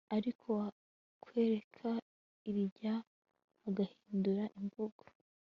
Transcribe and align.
ariko 0.17 0.45
wakwerekera 0.59 1.93
irya 2.49 2.95
agahindura 3.67 4.43
imvugo 4.59 5.03